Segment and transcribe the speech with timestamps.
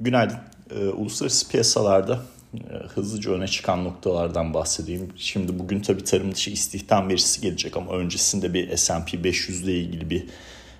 [0.00, 0.38] Günaydın.
[0.70, 2.20] Ee, uluslararası piyasalarda
[2.54, 5.12] e, hızlıca öne çıkan noktalardan bahsedeyim.
[5.16, 10.10] Şimdi bugün tabii tarım dışı istihdam verisi gelecek ama öncesinde bir S&P 500 ile ilgili
[10.10, 10.26] bir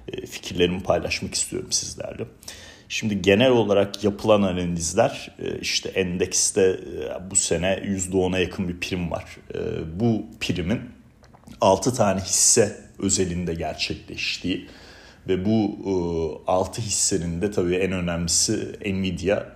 [0.09, 2.25] e, fikirlerimi paylaşmak istiyorum sizlerle.
[2.89, 9.10] Şimdi genel olarak yapılan analizler e, işte endekste e, bu sene %10'a yakın bir prim
[9.10, 9.24] var.
[9.54, 9.58] E,
[10.01, 10.80] bu primin
[11.60, 14.69] 6 tane hisse özelinde gerçekleştiği
[15.29, 19.47] ve bu 6 hissenin de tabii en önemlisi Nvidia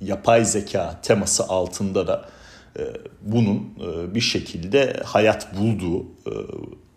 [0.00, 2.28] yapay zeka teması altında da
[3.22, 3.72] bunun
[4.14, 6.06] bir şekilde hayat bulduğu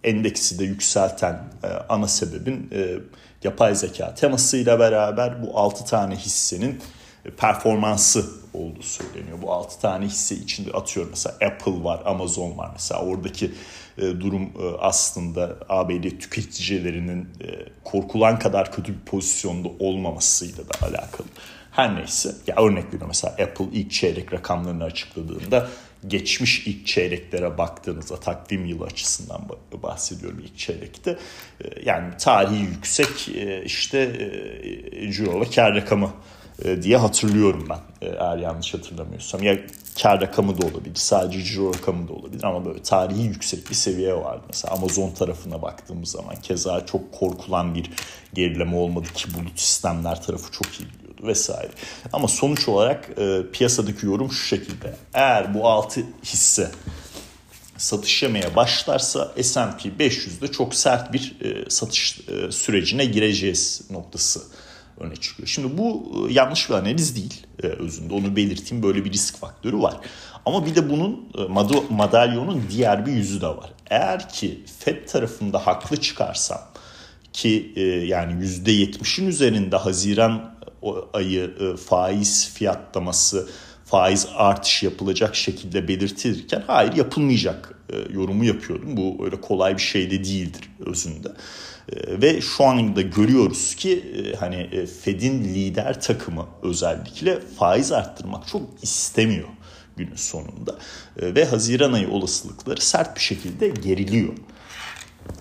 [0.03, 1.39] endeksi de yükselten
[1.89, 2.69] ana sebebin
[3.43, 6.79] yapay zeka temasıyla beraber bu 6 tane hissenin
[7.37, 9.37] performansı olduğu söyleniyor.
[9.41, 13.51] Bu 6 tane hisse içinde atıyorum mesela Apple var, Amazon var mesela oradaki
[13.97, 17.47] e, durum e, aslında ABD tüketicilerinin e,
[17.83, 21.27] korkulan kadar kötü bir pozisyonda olmamasıyla da alakalı.
[21.71, 25.69] Her neyse ya örnek veriyorum mesela Apple ilk çeyrek rakamlarını açıkladığında
[26.07, 29.41] geçmiş ilk çeyreklere baktığınızda takvim yılı açısından
[29.83, 31.17] bahsediyorum ilk çeyrekte.
[31.85, 33.99] Yani tarihi yüksek e, işte
[34.91, 36.11] e, ciro ve kar rakamı
[36.63, 39.43] e, diye hatırlıyorum ben eğer yanlış hatırlamıyorsam.
[39.43, 39.57] Ya
[40.01, 44.15] kar rakamı da olabilir sadece ciro rakamı da olabilir ama böyle tarihi yüksek bir seviye
[44.15, 44.43] vardı.
[44.47, 47.91] Mesela Amazon tarafına baktığımız zaman keza çok korkulan bir
[48.33, 50.87] gerileme olmadı ki bulut sistemler tarafı çok iyi
[51.23, 51.71] vesaire.
[52.13, 54.95] Ama sonuç olarak e, piyasadaki yorum şu şekilde.
[55.13, 56.71] Eğer bu altı hisse
[57.77, 64.41] satış yemeye başlarsa S&P 500'de çok sert bir e, satış e, sürecine gireceğiz noktası
[64.99, 65.47] öne çıkıyor.
[65.47, 69.79] Şimdi bu e, yanlış bir analiz değil e, özünde onu belirteyim böyle bir risk faktörü
[69.79, 69.97] var.
[70.45, 71.41] Ama bir de bunun e,
[71.89, 73.73] madalyonun diğer bir yüzü de var.
[73.89, 76.61] Eğer ki FED tarafında haklı çıkarsam
[77.33, 77.73] ki
[78.07, 80.55] yani %70'in üzerinde Haziran
[81.13, 81.55] ayı
[81.87, 83.49] faiz fiyatlaması,
[83.85, 87.78] faiz artışı yapılacak şekilde belirtirken hayır yapılmayacak
[88.13, 88.97] yorumu yapıyordum.
[88.97, 91.27] Bu öyle kolay bir şey de değildir özünde.
[91.89, 94.03] E, ve şu anda görüyoruz ki
[94.39, 99.47] hani Fed'in lider takımı özellikle faiz arttırmak çok istemiyor
[99.97, 100.77] günün sonunda.
[101.21, 104.33] Ve Haziran ayı olasılıkları sert bir şekilde geriliyor.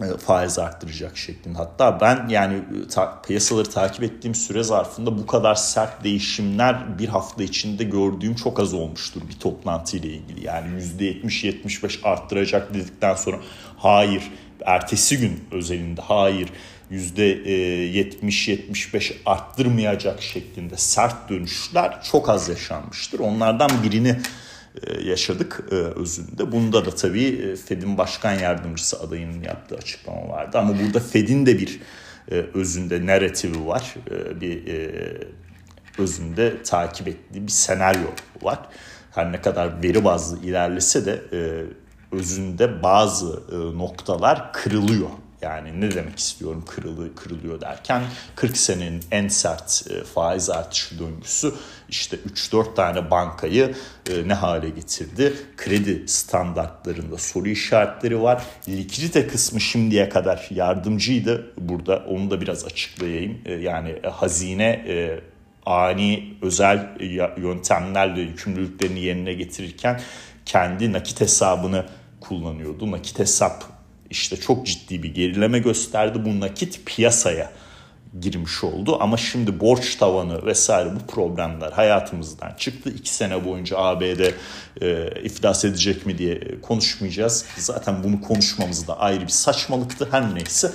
[0.00, 1.58] E, faiz arttıracak şeklinde.
[1.58, 7.08] Hatta ben yani e, ta, piyasaları takip ettiğim süre zarfında bu kadar sert değişimler bir
[7.08, 10.46] hafta içinde gördüğüm çok az olmuştur bir toplantı ile ilgili.
[10.46, 13.36] Yani %70-75 arttıracak dedikten sonra
[13.76, 14.22] hayır
[14.64, 16.48] ertesi gün özelinde hayır
[16.90, 23.18] %70-75 arttırmayacak şeklinde sert dönüşler çok az yaşanmıştır.
[23.18, 24.18] Onlardan birini e,
[25.04, 26.52] yaşadık e, özünde.
[26.52, 30.58] Bunda da tabii e, Fed'in başkan yardımcısı adayının yaptığı açıklama vardı.
[30.58, 31.80] Ama burada Fed'in de bir
[32.54, 33.94] özünde narratifi var.
[34.40, 34.62] Bir
[35.98, 38.08] özünde takip ettiği bir senaryo
[38.42, 38.58] var.
[39.10, 41.22] Her ne kadar veri bazlı ilerlese de
[42.12, 43.42] özünde bazı
[43.78, 45.08] noktalar kırılıyor
[45.42, 48.02] yani ne demek istiyorum kırılı, kırılıyor derken
[48.36, 51.54] 40 senenin en sert e, faiz artışı döngüsü
[51.88, 53.74] işte 3-4 tane bankayı
[54.10, 55.32] e, ne hale getirdi?
[55.56, 58.42] Kredi standartlarında soru işaretleri var.
[58.68, 61.52] Likidite kısmı şimdiye kadar yardımcıydı.
[61.58, 63.38] Burada onu da biraz açıklayayım.
[63.44, 64.84] E, yani hazine
[65.66, 66.88] ani özel
[67.36, 70.00] yöntemlerle yükümlülüklerini yerine getirirken
[70.46, 71.84] kendi nakit hesabını
[72.20, 72.90] kullanıyordu.
[72.90, 73.77] Nakit hesap
[74.10, 76.24] işte çok ciddi bir gerileme gösterdi.
[76.24, 77.52] Bu nakit piyasaya
[78.20, 78.96] girmiş oldu.
[79.00, 82.90] Ama şimdi borç tavanı vesaire bu problemler hayatımızdan çıktı.
[82.90, 84.20] İki sene boyunca ABD
[84.82, 87.44] e, iflas edecek mi diye konuşmayacağız.
[87.56, 90.08] Zaten bunu konuşmamız da ayrı bir saçmalıktı.
[90.10, 90.72] Her neyse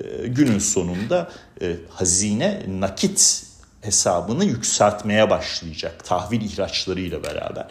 [0.00, 1.30] e, günün sonunda
[1.62, 3.42] e, hazine nakit
[3.80, 7.66] hesabını yükseltmeye başlayacak tahvil ihraçlarıyla beraber.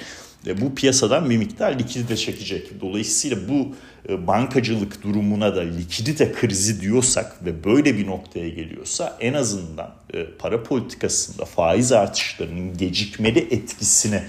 [0.47, 2.81] E, bu piyasadan bir miktar likidite çekecek.
[2.81, 3.75] Dolayısıyla bu
[4.09, 10.25] e, bankacılık durumuna da likidite krizi diyorsak ve böyle bir noktaya geliyorsa en azından e,
[10.25, 14.21] para politikasında faiz artışlarının gecikmeli etkisini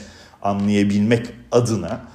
[0.43, 2.11] anlayabilmek adına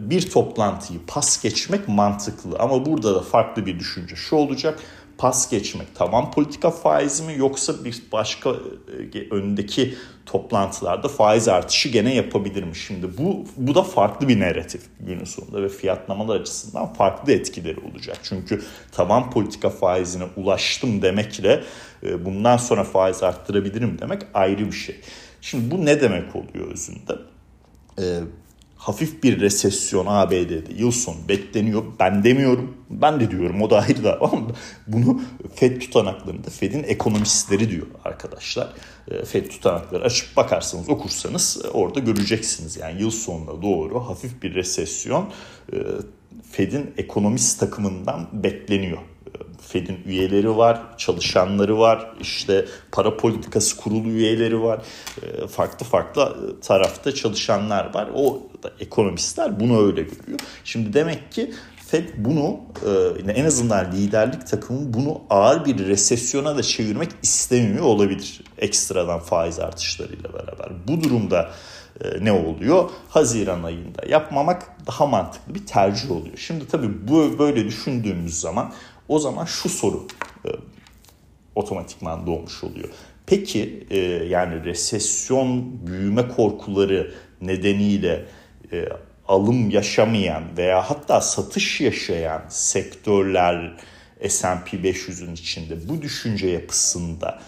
[0.00, 2.58] bir toplantıyı pas geçmek mantıklı.
[2.58, 4.78] Ama burada da farklı bir düşünce şu olacak
[5.20, 8.50] pas geçmek tamam politika faizi mi yoksa bir başka
[9.14, 9.94] e, öndeki
[10.26, 12.76] toplantılarda faiz artışı gene yapabilir mi?
[12.76, 18.18] Şimdi bu bu da farklı bir narratif günün sonunda ve fiyatlamalar açısından farklı etkileri olacak.
[18.22, 18.62] Çünkü
[18.92, 21.64] tavan politika faizine ulaştım demekle
[22.02, 25.00] e, bundan sonra faiz arttırabilirim demek ayrı bir şey.
[25.40, 27.12] Şimdi bu ne demek oluyor özünde?
[28.80, 31.82] Hafif bir resesyon ABD'de yıl sonu bekleniyor.
[32.00, 32.76] Ben demiyorum.
[32.90, 34.46] Ben de diyorum o da ayrı ama
[34.86, 35.22] bunu
[35.54, 38.72] Fed tutanaklarında Fed'in ekonomistleri diyor arkadaşlar.
[39.10, 42.76] E, Fed tutanakları açıp bakarsanız okursanız e, orada göreceksiniz.
[42.76, 45.30] Yani yıl sonuna doğru hafif bir resesyon
[45.72, 45.76] e,
[46.50, 48.98] Fed'in ekonomist takımından bekleniyor.
[49.72, 54.82] Fed'in üyeleri var, çalışanları var, işte para politikası kurulu üyeleri var,
[55.22, 58.08] e, farklı farklı tarafta çalışanlar var.
[58.14, 60.40] O da ekonomistler bunu öyle görüyor.
[60.64, 61.54] Şimdi demek ki
[61.90, 62.60] Fed bunu
[63.26, 68.40] e, en azından liderlik takımı bunu ağır bir resesyona da çevirmek istemiyor olabilir.
[68.58, 70.68] Ekstradan faiz artışlarıyla beraber.
[70.88, 71.50] Bu durumda
[72.04, 72.90] e, ne oluyor?
[73.08, 76.36] Haziran ayında yapmamak daha mantıklı bir tercih oluyor.
[76.36, 78.72] Şimdi tabii bu böyle düşündüğümüz zaman
[79.10, 80.06] o zaman şu soru
[80.44, 80.48] e,
[81.54, 82.88] otomatikman doğmuş oluyor.
[83.26, 83.98] Peki e,
[84.28, 88.24] yani resesyon büyüme korkuları nedeniyle
[88.72, 88.88] e,
[89.28, 93.76] alım yaşamayan veya hatta satış yaşayan sektörler
[94.28, 97.40] S&P 500'ün içinde bu düşünce yapısında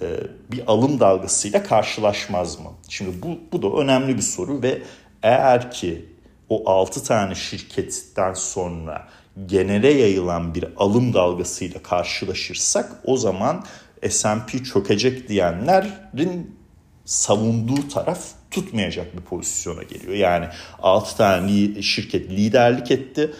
[0.00, 0.06] e,
[0.52, 2.70] bir alım dalgasıyla karşılaşmaz mı?
[2.88, 4.82] Şimdi bu, bu da önemli bir soru ve
[5.22, 6.04] eğer ki
[6.48, 9.08] o 6 tane şirketten sonra
[9.46, 13.64] genele yayılan bir alım dalgasıyla karşılaşırsak o zaman
[14.08, 16.56] S&P çökecek diyenlerin
[17.04, 20.14] savunduğu taraf tutmayacak bir pozisyona geliyor.
[20.14, 20.46] Yani
[20.82, 23.32] 6 tane şirket liderlik etti,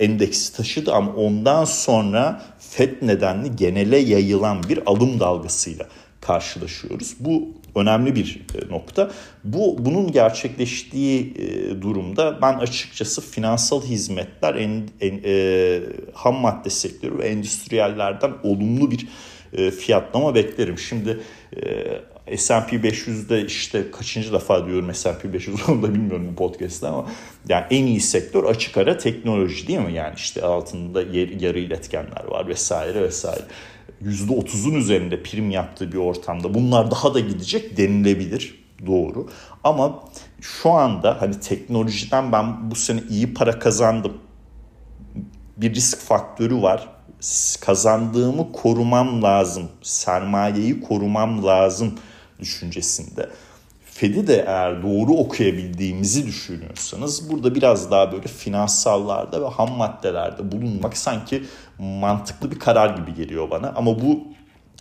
[0.00, 5.86] endeksi taşıdı ama ondan sonra FED nedenli genele yayılan bir alım dalgasıyla
[6.20, 7.14] karşılaşıyoruz.
[7.20, 9.10] Bu önemli bir e, nokta.
[9.44, 15.80] Bu bunun gerçekleştiği e, durumda ben açıkçası finansal hizmetler, en, en, e,
[16.14, 19.08] ham madde sektörü ve endüstriyellerden olumlu bir
[19.52, 20.78] e, fiyatlama beklerim.
[20.78, 21.20] Şimdi
[22.26, 27.06] e, S&P 500'de işte kaçıncı defa diyorum S&P 500 onu da bilmiyorum bu podcast'ta ama
[27.48, 29.92] yani en iyi sektör açık ara teknoloji değil mi?
[29.92, 31.02] Yani işte altında
[31.40, 33.42] yarı iletkenler var vesaire vesaire.
[34.04, 38.62] %30'un üzerinde prim yaptığı bir ortamda bunlar daha da gidecek denilebilir.
[38.86, 39.28] Doğru.
[39.64, 40.02] Ama
[40.40, 44.12] şu anda hani teknolojiden ben bu sene iyi para kazandım.
[45.56, 46.88] Bir risk faktörü var.
[47.60, 49.68] Kazandığımı korumam lazım.
[49.82, 51.98] Sermayeyi korumam lazım
[52.40, 53.30] düşüncesinde.
[53.94, 60.96] Fed'i de eğer doğru okuyabildiğimizi düşünüyorsanız burada biraz daha böyle finansallarda ve ham maddelerde bulunmak
[60.96, 61.44] sanki
[61.78, 63.72] mantıklı bir karar gibi geliyor bana.
[63.76, 64.20] Ama bu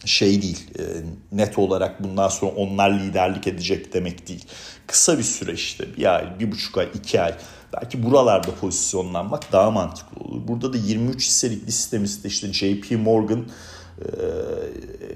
[0.06, 0.84] şey değil e,
[1.32, 4.46] net olarak bundan sonra onlar liderlik edecek demek değil.
[4.88, 7.34] Kısa bir süreçte bir ay, bir buçuk ay, iki ay
[7.74, 10.48] belki buralarda pozisyonlanmak daha mantıklı olur.
[10.48, 13.46] Burada da 23 hisselik listemizde işte JP Morgan,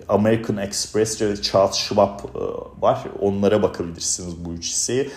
[0.07, 2.99] American Express ve Charles Schwab e, var.
[3.19, 4.89] Onlara bakabilirsiniz bu üç.
[4.89, 5.07] Ee,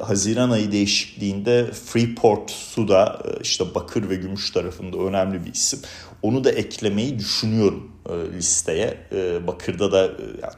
[0.00, 5.80] Haziran ayı değişikliğinde Freeport Suda e, işte bakır ve gümüş tarafında önemli bir isim.
[6.22, 8.98] Onu da eklemeyi düşünüyorum e, listeye.
[9.12, 10.10] Ee, bakır'da da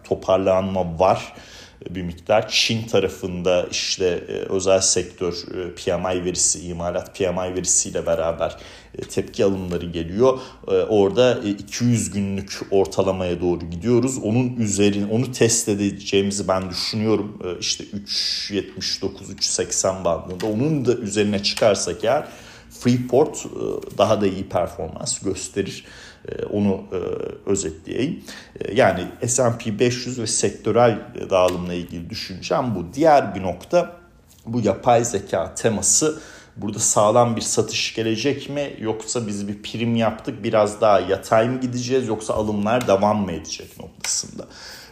[0.04, 1.34] toparlanma var
[1.90, 2.48] bir miktar.
[2.48, 8.56] Çin tarafında işte e, özel sektör e, PMI verisi, imalat PMI verisiyle beraber
[8.98, 10.38] e, tepki alımları geliyor.
[10.88, 14.18] Orada 200 günlük ortalamaya doğru gidiyoruz.
[14.18, 17.38] Onun üzerine onu test edeceğimizi ben düşünüyorum.
[17.60, 20.46] İşte 3.79 3.80 bandında.
[20.46, 22.24] Onun da üzerine çıkarsak eğer
[22.70, 23.44] Freeport
[23.98, 25.84] daha da iyi performans gösterir.
[26.28, 26.96] Ee, onu e,
[27.50, 28.24] özetleyeyim.
[28.60, 30.98] Ee, yani S&P 500 ve sektörel
[31.30, 32.94] dağılımla ilgili düşüneceğim bu.
[32.94, 33.96] Diğer bir nokta
[34.46, 36.20] bu yapay zeka teması
[36.56, 41.60] burada sağlam bir satış gelecek mi yoksa biz bir prim yaptık biraz daha yatay mı
[41.60, 44.46] gideceğiz yoksa alımlar devam mı edecek noktasında.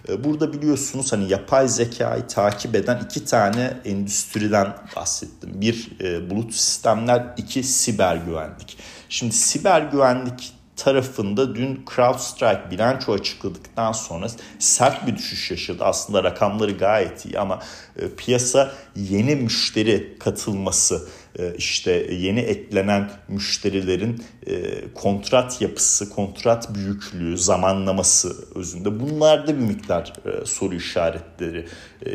[0.09, 5.51] Ee, burada biliyorsunuz hani yapay zekayı takip eden iki tane endüstriden bahsettim.
[5.55, 8.79] Bir e, bulut sistemler, iki siber güvenlik.
[9.09, 14.27] Şimdi siber güvenlik tarafında dün CrowdStrike bilanço açıkladıktan sonra
[14.59, 15.85] sert bir düşüş yaşadı.
[15.85, 17.63] Aslında rakamları gayet iyi ama
[17.97, 21.09] e, piyasa yeni müşteri katılması
[21.39, 24.55] e, işte yeni eklenen müşterilerin e,
[24.95, 30.13] kontrat yapısı, kontrat büyüklüğü, zamanlaması özünde bunlarda bir miktar
[30.45, 31.67] soru işaretleri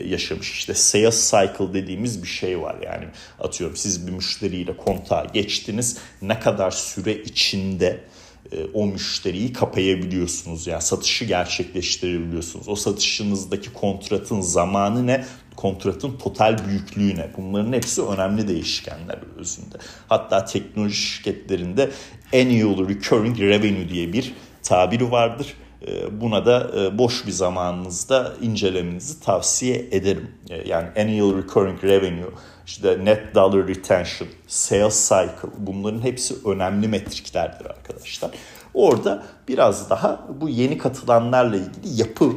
[0.05, 0.51] yaşamış.
[0.51, 3.05] İşte sales cycle dediğimiz bir şey var yani
[3.39, 7.99] atıyorum siz bir müşteriyle kontağa geçtiniz ne kadar süre içinde
[8.73, 10.67] o müşteriyi kapayabiliyorsunuz.
[10.67, 12.67] Yani satışı gerçekleştirebiliyorsunuz.
[12.67, 15.25] O satışınızdaki kontratın zamanı ne?
[15.55, 17.29] Kontratın total büyüklüğü ne?
[17.37, 19.77] Bunların hepsi önemli değişkenler özünde.
[20.09, 21.91] Hatta teknoloji şirketlerinde
[22.33, 24.33] annual recurring revenue diye bir
[24.63, 25.53] tabiri vardır.
[25.87, 30.31] E, buna da e, boş bir zamanınızda incelemenizi tavsiye ederim.
[30.65, 32.31] Yani annual recurring revenue
[32.65, 38.31] işte net dollar retention, sales cycle bunların hepsi önemli metriklerdir arkadaşlar.
[38.73, 42.31] Orada biraz daha bu yeni katılanlarla ilgili yapı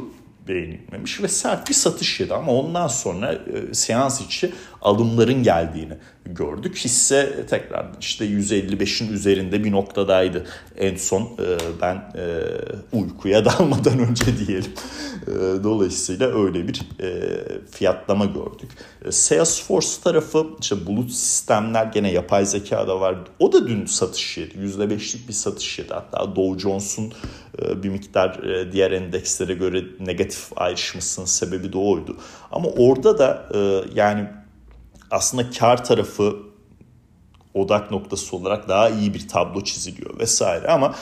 [0.47, 5.93] beğenilmemiş ve sert bir satış yedi ama ondan sonra e, seans içi alımların geldiğini
[6.35, 6.77] gördük.
[6.77, 10.45] Hisse tekrar işte 155'in üzerinde bir noktadaydı
[10.77, 12.43] en son e, ben e,
[12.91, 14.71] uykuya dalmadan önce diyelim.
[15.27, 17.37] E, dolayısıyla öyle bir e,
[17.71, 18.71] fiyatlama gördük.
[19.05, 23.17] E, Salesforce tarafı işte bulut sistemler gene yapay zeka da var.
[23.39, 24.53] O da dün satış yedi.
[24.53, 25.93] %5'lik bir satış yedi.
[25.93, 27.13] Hatta Dow Jones'un
[27.61, 32.17] e, bir miktar e, diğer endekslere göre negatif ayrışmasının sebebi de oydu.
[32.51, 34.27] Ama orada da e, yani
[35.11, 36.37] aslında kar tarafı
[37.53, 40.95] odak noktası olarak daha iyi bir tablo çiziliyor vesaire ama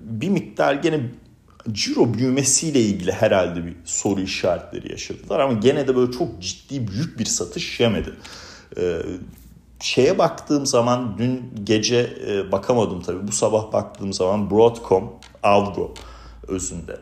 [0.00, 1.00] bir miktar gene
[1.72, 7.18] ciro büyümesiyle ilgili herhalde bir soru işaretleri yaşadılar ama gene de böyle çok ciddi büyük
[7.18, 8.12] bir satış yemedi.
[9.80, 12.18] şeye baktığım zaman dün gece
[12.52, 15.94] bakamadım tabii bu sabah baktığım zaman Broadcom, Avgo
[16.48, 17.00] özünde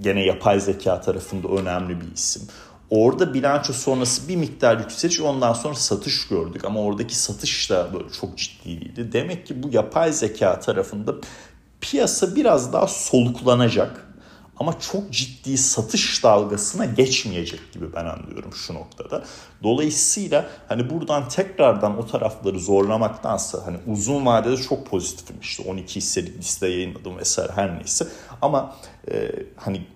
[0.00, 2.42] gene yapay zeka tarafında önemli bir isim.
[2.94, 8.08] Orada bilanço sonrası bir miktar yükseliş ondan sonra satış gördük ama oradaki satış da böyle
[8.20, 9.12] çok ciddiydi.
[9.12, 11.14] Demek ki bu yapay zeka tarafında
[11.80, 14.06] piyasa biraz daha soluklanacak
[14.56, 19.24] ama çok ciddi satış dalgasına geçmeyecek gibi ben anlıyorum şu noktada.
[19.62, 26.38] Dolayısıyla hani buradan tekrardan o tarafları zorlamaktansa hani uzun vadede çok pozitifim işte 12 hisselik
[26.38, 28.06] liste yayınladım vesaire her neyse
[28.42, 28.76] ama
[29.10, 29.86] e, hani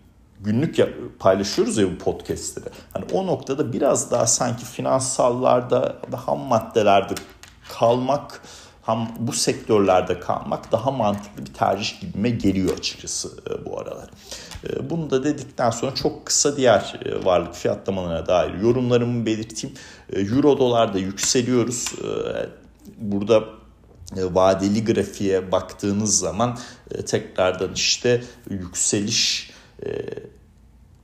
[0.40, 2.66] günlük ya, paylaşıyoruz ya bu podcastleri.
[2.92, 7.14] Hani o noktada biraz daha sanki finansallarda, ham maddelerde
[7.68, 8.42] kalmak,
[8.82, 14.10] ham bu sektörlerde kalmak daha mantıklı bir tercih gibime geliyor açıkçası e, bu aralar.
[14.70, 19.76] E, bunu da dedikten sonra çok kısa diğer e, varlık fiyatlamalarına dair yorumlarımı belirteyim.
[20.12, 21.92] Euro dolarda yükseliyoruz.
[22.98, 23.44] Burada
[24.16, 26.58] vadeli grafiğe baktığınız zaman
[27.06, 29.50] tekrardan işte yükseliş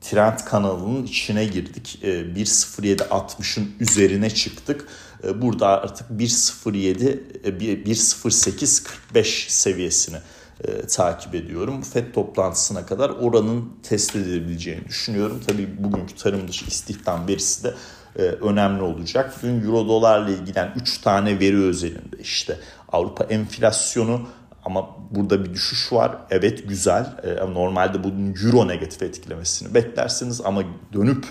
[0.01, 1.99] trend kanalının içine girdik.
[2.03, 4.89] 1.07.60'ın üzerine çıktık.
[5.35, 10.17] Burada artık 1.07 1.08.45 seviyesini
[10.61, 11.83] e, takip ediyorum.
[11.83, 15.41] FED toplantısına kadar oranın test edilebileceğini düşünüyorum.
[15.47, 17.75] Tabii bugünkü tarım dışı istihdam verisi de
[18.17, 19.35] e, önemli olacak.
[19.43, 22.61] Dün euro dolarla ilgilen 3 tane veri özelinde işte
[22.93, 24.29] Avrupa enflasyonu
[24.65, 26.17] ama burada bir düşüş var.
[26.31, 27.17] Evet güzel.
[27.23, 31.27] E, normalde bunun euro negatif etkilemesini beklersiniz ama dönüp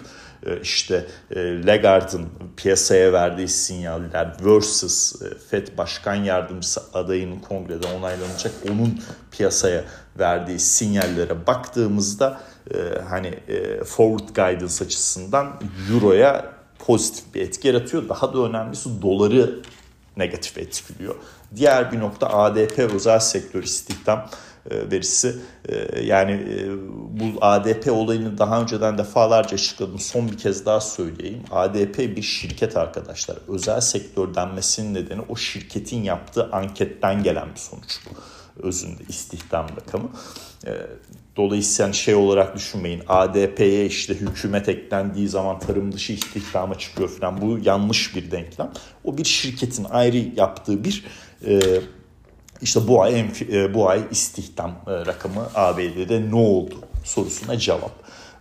[0.45, 8.51] e, işte e, Lagarde'ın piyasaya verdiği sinyaller versus e, FED Başkan Yardımcısı adayının kongrede onaylanacak
[8.71, 8.99] onun
[9.31, 9.83] piyasaya
[10.19, 12.39] verdiği sinyallere baktığımızda
[13.09, 13.39] hani
[13.85, 15.61] forward guidance açısından
[15.93, 18.09] Euro'ya pozitif bir etki yaratıyor.
[18.09, 19.59] Daha da önemlisi doları
[20.17, 21.15] negatif etkiliyor.
[21.55, 24.29] Diğer bir nokta ADP özel sektör istihdam
[24.71, 25.35] e, verisi.
[25.69, 26.69] E, yani e,
[27.19, 29.99] bu ADP olayını daha önceden defalarca açıkladım.
[29.99, 31.43] Son bir kez daha söyleyeyim.
[31.51, 33.37] ADP bir şirket arkadaşlar.
[33.47, 38.09] Özel sektör denmesinin nedeni o şirketin yaptığı anketten gelen bir sonuç bu.
[38.57, 40.09] Özünde istihdam rakamı.
[41.37, 43.03] Dolayısıyla yani şey olarak düşünmeyin.
[43.07, 47.41] ADP'ye işte hükümet eklendiği zaman tarım dışı istihdama çıkıyor falan.
[47.41, 48.71] Bu yanlış bir denklem.
[49.03, 51.03] O bir şirketin ayrı yaptığı bir
[52.63, 53.19] işte bu ay
[53.51, 57.91] e, bu ay istihdam e, rakamı ABD'de ne oldu sorusuna cevap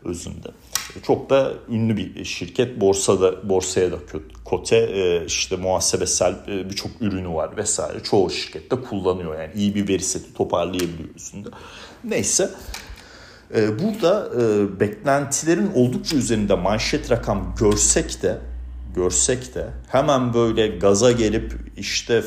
[0.05, 0.49] özünde.
[1.03, 3.97] Çok da ünlü bir şirket borsada borsaya da
[4.45, 8.03] kote e, işte muhasebesel birçok ürünü var vesaire.
[8.03, 11.49] Çoğu şirkette kullanıyor yani iyi bir veri seti toparlayabiliyor üstünde.
[12.05, 12.51] Neyse
[13.55, 14.31] burada
[14.81, 18.39] beklentilerin oldukça üzerinde manşet rakam görsek de
[18.95, 22.23] görsek de hemen böyle gaza gelip işte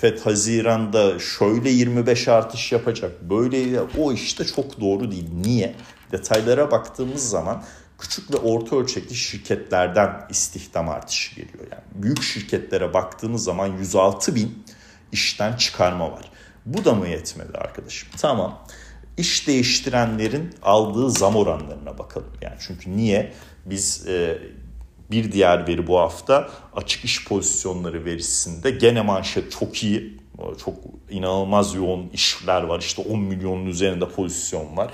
[0.00, 5.28] FED Haziran'da şöyle 25 artış yapacak böyle o işte çok doğru değil.
[5.44, 5.74] Niye?
[6.12, 7.62] Detaylara baktığımız zaman
[7.98, 11.64] küçük ve orta ölçekli şirketlerden istihdam artışı geliyor.
[11.72, 14.64] Yani büyük şirketlere baktığınız zaman 106 bin
[15.12, 16.30] işten çıkarma var.
[16.66, 18.08] Bu da mı yetmedi arkadaşım?
[18.16, 18.66] Tamam.
[19.16, 22.32] İş değiştirenlerin aldığı zam oranlarına bakalım.
[22.42, 23.32] Yani çünkü niye?
[23.66, 24.38] Biz e,
[25.10, 30.24] bir diğer veri bu hafta açık iş pozisyonları verisinde gene manşet çok iyi.
[30.64, 30.74] Çok
[31.10, 32.80] inanılmaz yoğun işler var.
[32.80, 34.90] İşte 10 milyonun üzerinde pozisyon var.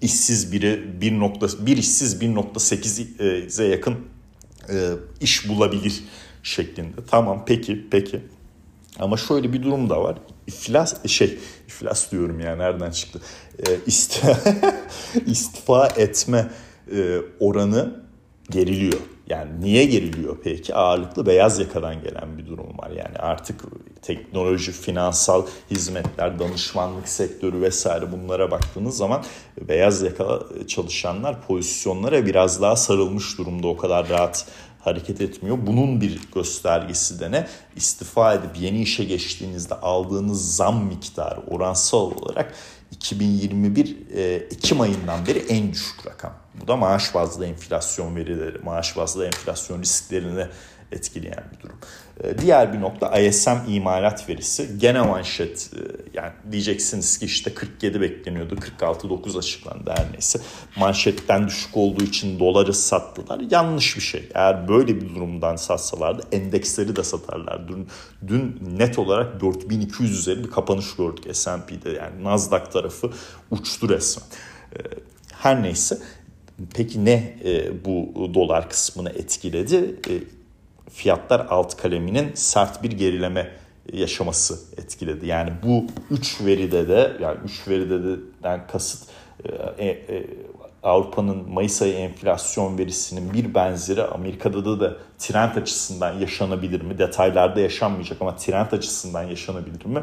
[0.00, 3.96] İşsiz biri 1 nokta, bir işsiz 1.8'e yakın
[4.70, 4.90] e,
[5.20, 6.04] iş bulabilir
[6.42, 6.96] şeklinde.
[7.10, 8.20] Tamam peki peki.
[8.98, 10.18] Ama şöyle bir durum da var.
[10.46, 13.20] İflas şey iflas diyorum ya nereden çıktı?
[13.58, 14.40] E, istifa,
[15.26, 16.50] istifa etme
[16.92, 18.04] e, oranı
[18.50, 19.00] geriliyor.
[19.30, 20.74] Yani niye geriliyor peki?
[20.74, 22.90] Ağırlıklı beyaz yakadan gelen bir durum var.
[22.90, 23.64] Yani artık
[24.02, 29.24] teknoloji, finansal hizmetler, danışmanlık sektörü vesaire bunlara baktığınız zaman
[29.68, 33.68] beyaz yaka çalışanlar pozisyonlara biraz daha sarılmış durumda.
[33.68, 34.46] O kadar rahat
[34.80, 35.58] hareket etmiyor.
[35.66, 37.46] Bunun bir göstergesi de ne?
[37.76, 42.54] İstifa edip yeni işe geçtiğinizde aldığınız zam miktarı oransal olarak
[42.98, 43.96] 2021
[44.50, 46.32] Ekim ayından beri en düşük rakam.
[46.60, 50.46] Bu da maaş bazlı enflasyon verileri, maaş bazlı enflasyon risklerini
[50.92, 51.76] etkileyen bir durum.
[52.24, 54.78] Ee, diğer bir nokta ISM imalat verisi.
[54.78, 55.80] Gene manşet e,
[56.14, 60.40] yani diyeceksiniz ki işte 47 bekleniyordu 46.9 açıklandı her neyse.
[60.76, 63.40] Manşetten düşük olduğu için doları sattılar.
[63.50, 64.28] Yanlış bir şey.
[64.34, 67.68] Eğer böyle bir durumdan satsalardı endeksleri de satarlar.
[67.68, 67.88] Dün,
[68.26, 73.10] dün net olarak 4200 üzeri bir kapanış gördük S&P'de yani Nasdaq tarafı
[73.50, 74.26] uçtu resmen.
[74.76, 74.78] Ee,
[75.32, 75.98] her neyse
[76.74, 79.94] Peki ne e, bu dolar kısmını etkiledi?
[80.10, 80.12] E,
[80.90, 83.50] fiyatlar alt kaleminin sert bir gerileme
[83.92, 85.26] yaşaması etkiledi.
[85.26, 88.16] Yani bu üç veride de yani üç veride de
[88.72, 89.08] kasıt
[89.78, 90.26] e, e,
[90.82, 96.98] Avrupa'nın Mayıs ayı enflasyon verisinin bir benzeri Amerika'da da, da trend açısından yaşanabilir mi?
[96.98, 100.02] Detaylarda yaşanmayacak ama trend açısından yaşanabilir mi?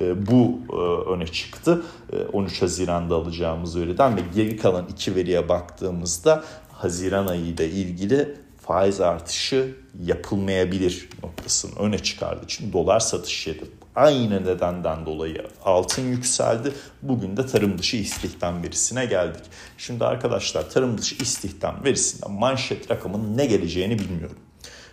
[0.00, 0.76] E, bu e,
[1.10, 1.82] öne çıktı.
[2.12, 8.34] E, 13 Haziran'da alacağımız veriden ve geri kalan iki veriye baktığımızda Haziran ayı ile ilgili
[8.62, 13.64] faiz artışı yapılmayabilir noktasını öne çıkardığı için dolar satış yedi.
[13.94, 16.72] Aynı nedenden dolayı altın yükseldi.
[17.02, 19.42] Bugün de tarım dışı istihdam verisine geldik.
[19.78, 24.36] Şimdi arkadaşlar tarım dışı istihdam verisinden manşet rakamının ne geleceğini bilmiyorum.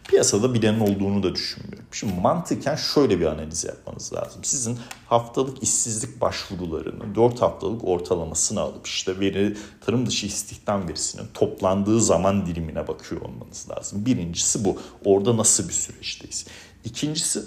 [0.10, 1.86] Piyasada bilenin olduğunu da düşünmüyorum.
[1.92, 4.44] Şimdi mantıken şöyle bir analiz yapmanız lazım.
[4.44, 12.02] Sizin haftalık işsizlik başvurularını 4 haftalık ortalamasını alıp işte veri tarım dışı istihdam verisinin toplandığı
[12.02, 14.06] zaman dilimine bakıyor olmanız lazım.
[14.06, 14.78] Birincisi bu.
[15.06, 16.46] Orada nasıl bir süreçteyiz?
[16.84, 17.44] İkincisi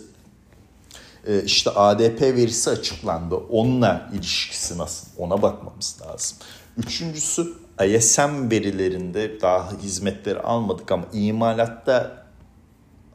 [1.26, 3.34] e, işte ADP verisi açıklandı.
[3.34, 5.08] Onunla ilişkisi nasıl?
[5.18, 6.38] Ona bakmamız lazım.
[6.76, 7.52] Üçüncüsü
[7.86, 12.21] ISM verilerinde daha hizmetleri almadık ama imalatta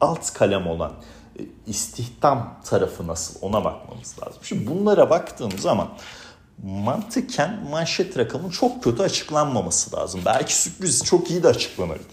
[0.01, 0.92] alt kalem olan
[1.40, 4.40] e, istihdam tarafı nasıl ona bakmamız lazım.
[4.44, 5.88] Şimdi bunlara baktığım zaman
[6.64, 10.22] mantıken manşet rakamın çok kötü açıklanmaması lazım.
[10.25, 12.05] Belki sürpriz çok iyi de açıklanabilir.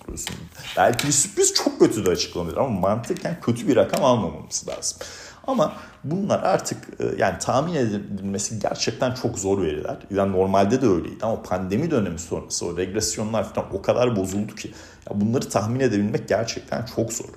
[0.76, 4.98] Belki bir sürpriz çok kötü de açıklanabilir ama mantıken kötü bir rakam almamamız lazım.
[5.46, 5.72] Ama
[6.04, 9.96] bunlar artık e, yani tahmin edilmesi gerçekten çok zor veriler.
[10.10, 14.72] Yani normalde de öyleydi ama pandemi dönemi sonrası o regresyonlar falan o kadar bozuldu ki
[15.10, 17.28] ya bunları tahmin edebilmek gerçekten çok zor.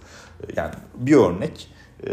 [0.56, 1.68] Yani bir örnek
[2.08, 2.12] e,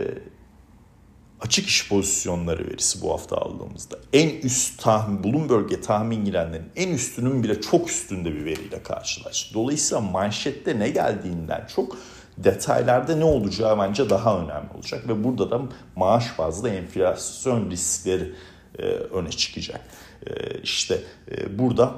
[1.41, 7.43] açık iş pozisyonları verisi bu hafta aldığımızda en üst tahmin Bloomberg'e tahmin girenlerin en üstünün
[7.43, 9.55] bile çok üstünde bir veriyle karşılaştık.
[9.55, 11.97] Dolayısıyla manşette ne geldiğinden çok
[12.39, 15.61] detaylarda ne olacağı bence daha önemli olacak ve burada da
[15.97, 18.35] maaş bazlı enflasyon riskleri
[18.79, 19.81] e, öne çıkacak.
[20.27, 21.95] E, işte e, burada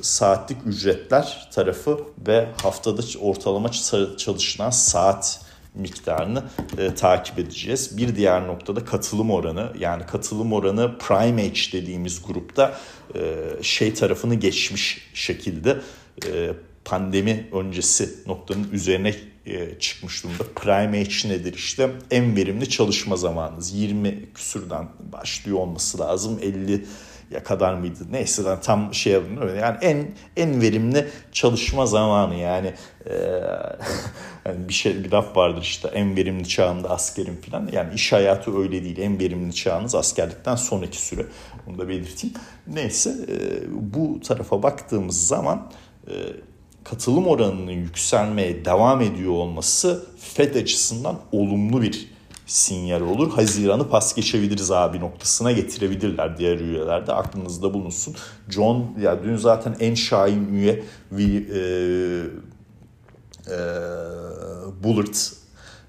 [0.00, 3.70] saatlik ücretler tarafı ve haftada ortalama
[4.16, 6.44] çalışılan saat miktarını
[6.78, 7.98] e, takip edeceğiz.
[7.98, 12.78] Bir diğer noktada katılım oranı yani katılım oranı Prime Age dediğimiz grupta
[13.14, 15.76] e, şey tarafını geçmiş şekilde
[16.26, 16.50] e,
[16.84, 19.14] pandemi öncesi noktanın üzerine
[19.46, 20.42] e, çıkmış durumda.
[20.54, 21.90] Prime Age nedir işte?
[22.10, 23.74] En verimli çalışma zamanınız.
[23.74, 26.38] 20 küsürden başlıyor olması lazım.
[26.42, 26.84] 50
[27.30, 27.98] ya kadar mıydı?
[28.10, 32.74] Neyse ben tam şey yapmıyorum yani en en verimli çalışma zamanı yani,
[33.06, 33.14] e,
[34.46, 38.58] yani bir şey bir laf vardır işte en verimli çağında askerim falan yani iş hayatı
[38.58, 41.26] öyle değil en verimli çağınız askerlikten sonraki süre.
[41.66, 42.36] Onu da belirteyim.
[42.66, 43.36] Neyse e,
[43.70, 45.70] bu tarafa baktığımız zaman
[46.08, 46.12] e,
[46.84, 52.15] katılım oranının yükselmeye devam ediyor olması FED açısından olumlu bir
[52.46, 53.32] sinyal olur.
[53.32, 57.12] Haziran'ı pas geçebiliriz abi noktasına getirebilirler diğer üyelerde.
[57.12, 58.14] Aklınızda bulunsun.
[58.48, 60.84] John ya dün zaten en şahin üye
[61.18, 61.24] e,
[63.50, 63.58] e,
[64.82, 65.14] Bullard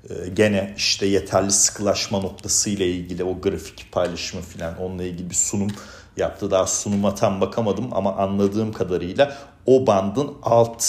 [0.10, 5.36] e, gene işte yeterli sıkılaşma noktası ile ilgili o grafik paylaşımı falan onunla ilgili bir
[5.36, 5.70] sunum
[6.18, 6.52] yaptı.
[6.52, 10.84] Daha sunuma tam bakamadım ama anladığım kadarıyla o bandın alt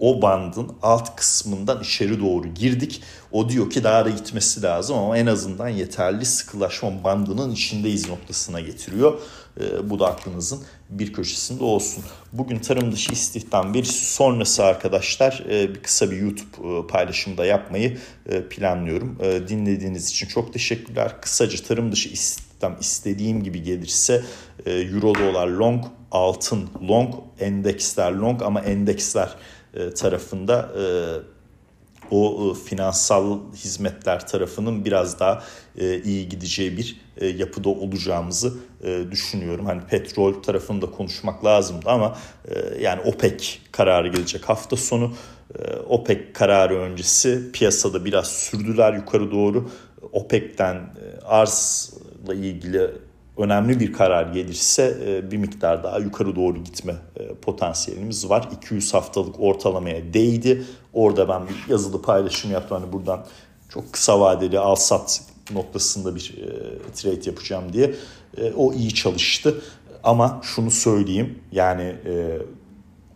[0.00, 3.02] o bandın alt kısmından içeri doğru girdik.
[3.32, 8.60] O diyor ki daha da gitmesi lazım ama en azından yeterli sıkılaşma bandının içindeyiz noktasına
[8.60, 9.20] getiriyor.
[9.60, 12.04] E, bu da aklınızın bir köşesinde olsun.
[12.32, 17.46] Bugün tarım dışı istihdam verisi sonrası arkadaşlar e, bir kısa bir YouTube e, paylaşımı da
[17.46, 19.18] yapmayı e, planlıyorum.
[19.20, 21.20] E, dinlediğiniz için çok teşekkürler.
[21.20, 24.22] Kısaca tarım dışı istihdam istediğim gibi gelirse
[24.66, 29.36] e, Euro dolar long, altın long, endeksler long ama endeksler
[29.96, 30.70] tarafında
[32.10, 35.42] o finansal hizmetler tarafının biraz daha
[36.04, 37.00] iyi gideceği bir
[37.38, 38.52] yapıda olacağımızı
[39.10, 39.66] düşünüyorum.
[39.66, 42.16] Hani petrol tarafını da konuşmak lazımdı ama
[42.80, 45.12] yani OPEC kararı gelecek hafta sonu.
[45.88, 49.70] OPEC kararı öncesi piyasada biraz sürdüler yukarı doğru.
[50.12, 52.90] OPEC'ten arzla ilgili
[53.40, 54.96] önemli bir karar gelirse
[55.30, 56.94] bir miktar daha yukarı doğru gitme
[57.42, 58.48] potansiyelimiz var.
[58.56, 60.64] 200 haftalık ortalamaya değdi.
[60.92, 62.78] Orada ben bir yazılı paylaşım yaptım.
[62.80, 63.26] Hani buradan
[63.68, 65.22] çok kısa vadeli al sat
[65.52, 66.34] noktasında bir
[66.94, 67.94] trade yapacağım diye.
[68.56, 69.62] O iyi çalıştı.
[70.04, 71.94] Ama şunu söyleyeyim yani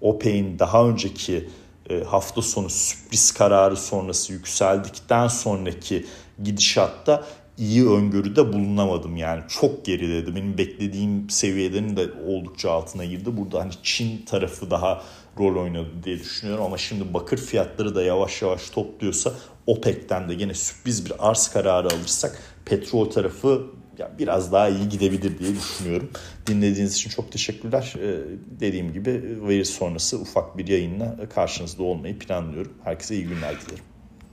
[0.01, 1.49] OPEC'in daha önceki
[2.07, 6.07] hafta sonu sürpriz kararı sonrası yükseldikten sonraki
[6.45, 7.25] gidişatta
[7.59, 10.37] iyi öngörüde bulunamadım yani çok geriledi.
[10.37, 13.37] Benim beklediğim seviyelerin de oldukça altına girdi.
[13.37, 15.03] Burada hani Çin tarafı daha
[15.39, 19.33] rol oynadı diye düşünüyorum ama şimdi bakır fiyatları da yavaş yavaş topluyorsa
[19.67, 23.67] OPEC'ten de yine sürpriz bir arz kararı alırsak petrol tarafı
[23.99, 26.11] ya biraz daha iyi gidebilir diye düşünüyorum.
[26.47, 27.95] Dinlediğiniz için çok teşekkürler.
[27.99, 28.19] Ee,
[28.61, 32.73] dediğim gibi veri sonrası ufak bir yayınla karşınızda olmayı planlıyorum.
[32.85, 33.94] Herkese iyi günler dilerim.